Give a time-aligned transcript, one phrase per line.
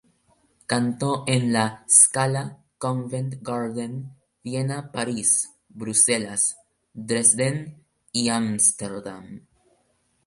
[0.65, 4.11] Cantó en La Scala, Covent Garden,
[4.43, 6.57] Viena, Paris, Bruselas,
[6.95, 9.45] Dresden y Amsterdam.